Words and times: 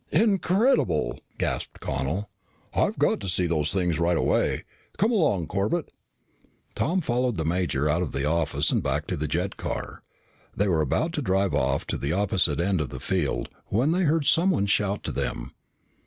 "Incredible," 0.11 1.19
gasped 1.37 1.79
Connel. 1.79 2.27
"I've 2.73 2.97
got 2.97 3.19
to 3.19 3.29
see 3.29 3.45
those 3.45 3.71
things 3.71 3.99
right 3.99 4.17
away. 4.17 4.63
Come 4.97 5.11
along, 5.11 5.45
Corbett." 5.45 5.91
Tom 6.73 7.01
followed 7.01 7.37
the 7.37 7.45
major 7.45 7.87
out 7.87 8.01
of 8.01 8.11
the 8.11 8.25
office 8.25 8.71
and 8.71 8.81
back 8.81 9.05
to 9.05 9.15
the 9.15 9.27
jet 9.27 9.57
car. 9.57 10.01
They 10.55 10.67
were 10.67 10.81
about 10.81 11.13
to 11.13 11.21
drive 11.21 11.53
off 11.53 11.85
to 11.85 11.99
the 11.99 12.13
opposite 12.13 12.59
end 12.59 12.81
of 12.81 12.89
the 12.89 12.99
field 12.99 13.49
when 13.67 13.91
they 13.91 14.01
heard 14.05 14.25
someone 14.25 14.65
shout 14.65 15.03
to 15.03 15.11
them. 15.11 15.51